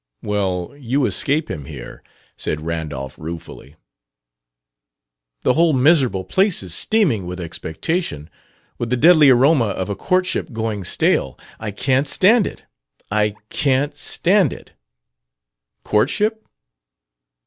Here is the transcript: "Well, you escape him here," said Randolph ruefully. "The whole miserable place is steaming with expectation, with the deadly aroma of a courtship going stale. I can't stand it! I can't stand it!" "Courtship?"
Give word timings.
"Well, 0.23 0.75
you 0.79 1.05
escape 1.05 1.51
him 1.51 1.65
here," 1.65 2.01
said 2.35 2.61
Randolph 2.65 3.19
ruefully. 3.19 3.75
"The 5.43 5.53
whole 5.53 5.73
miserable 5.73 6.23
place 6.23 6.63
is 6.63 6.73
steaming 6.73 7.27
with 7.27 7.39
expectation, 7.39 8.27
with 8.79 8.89
the 8.89 8.97
deadly 8.97 9.29
aroma 9.29 9.67
of 9.67 9.89
a 9.89 9.95
courtship 9.95 10.51
going 10.53 10.85
stale. 10.85 11.37
I 11.59 11.69
can't 11.69 12.07
stand 12.07 12.47
it! 12.47 12.63
I 13.11 13.35
can't 13.51 13.95
stand 13.95 14.53
it!" 14.53 14.71
"Courtship?" 15.83 16.47